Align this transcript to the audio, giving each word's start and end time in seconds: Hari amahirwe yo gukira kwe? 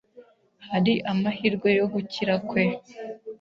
Hari 0.69 0.93
amahirwe 1.11 1.69
yo 1.79 1.85
gukira 1.93 2.35
kwe? 2.47 2.63